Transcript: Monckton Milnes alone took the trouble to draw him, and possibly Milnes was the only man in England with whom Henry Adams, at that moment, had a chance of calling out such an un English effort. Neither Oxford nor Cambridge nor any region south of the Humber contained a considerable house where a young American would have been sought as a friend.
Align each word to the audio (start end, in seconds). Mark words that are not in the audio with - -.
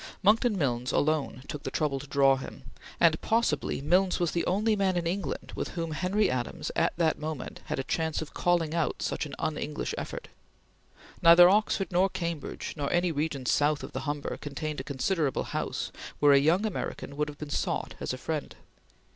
Monckton 0.23 0.57
Milnes 0.57 0.91
alone 0.91 1.43
took 1.47 1.61
the 1.61 1.69
trouble 1.69 1.99
to 1.99 2.07
draw 2.07 2.35
him, 2.35 2.63
and 2.99 3.21
possibly 3.21 3.81
Milnes 3.81 4.19
was 4.19 4.31
the 4.31 4.43
only 4.47 4.75
man 4.75 4.97
in 4.97 5.05
England 5.05 5.51
with 5.55 5.75
whom 5.77 5.91
Henry 5.91 6.27
Adams, 6.27 6.71
at 6.75 6.97
that 6.97 7.19
moment, 7.19 7.59
had 7.65 7.77
a 7.77 7.83
chance 7.83 8.19
of 8.19 8.33
calling 8.33 8.73
out 8.73 9.03
such 9.03 9.27
an 9.27 9.35
un 9.37 9.59
English 9.59 9.93
effort. 9.99 10.29
Neither 11.21 11.47
Oxford 11.47 11.91
nor 11.91 12.09
Cambridge 12.09 12.73
nor 12.75 12.91
any 12.91 13.11
region 13.11 13.45
south 13.45 13.83
of 13.83 13.91
the 13.91 13.99
Humber 14.09 14.37
contained 14.37 14.79
a 14.79 14.83
considerable 14.83 15.43
house 15.43 15.91
where 16.19 16.33
a 16.33 16.39
young 16.39 16.65
American 16.65 17.15
would 17.15 17.29
have 17.29 17.37
been 17.37 17.51
sought 17.51 17.93
as 17.99 18.11
a 18.11 18.17
friend. 18.17 18.55